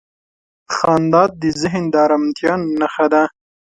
•خندا 0.75 1.23
د 1.41 1.43
ذهن 1.61 1.83
د 1.93 1.95
آرامتیا 2.05 2.53
نښه 2.79 3.05
ده. 3.13 3.23